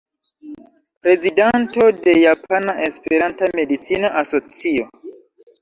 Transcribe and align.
Prezidanto 1.03 1.91
de 2.05 2.15
Japana 2.21 2.75
Esperanta 2.87 3.51
Medicina 3.55 4.13
Asocio. 4.23 4.87